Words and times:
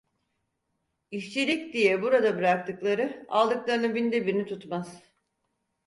İşçilik 1.11 1.73
diye 1.73 2.01
burada 2.01 2.37
bıraktıkları, 2.37 3.25
aldıklarının 3.29 3.95
binde 3.95 4.27
birini 4.27 4.45
tutmaz. 4.45 5.03